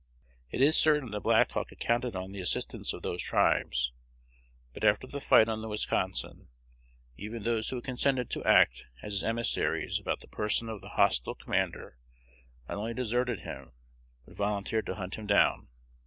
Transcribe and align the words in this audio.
It 0.49 0.61
is 0.63 0.75
certain 0.77 1.11
that 1.11 1.19
Black 1.21 1.51
Hawk 1.51 1.69
had 1.69 1.79
counted 1.79 2.15
on 2.15 2.31
the 2.31 2.39
assistance 2.39 2.91
of 2.91 3.03
those 3.03 3.21
tribes; 3.21 3.93
but 4.73 4.83
after 4.83 5.05
the 5.05 5.21
fight 5.21 5.47
on 5.47 5.61
the 5.61 5.67
Wisconsin, 5.67 6.47
even 7.17 7.43
those 7.43 7.69
who 7.69 7.75
had 7.75 7.85
consented 7.85 8.27
to 8.31 8.43
act 8.43 8.87
as 9.03 9.13
his 9.13 9.23
emissaries 9.23 9.99
about 9.99 10.21
the 10.21 10.27
person 10.27 10.69
of 10.69 10.81
the 10.81 10.89
hostile 10.89 11.35
commander 11.35 11.99
not 12.67 12.79
only 12.79 12.95
deserted 12.95 13.41
him, 13.41 13.73
but 14.25 14.33
volunteered 14.37 14.87
to 14.87 14.95
hunt 14.95 15.19
him 15.19 15.27
down. 15.27 15.67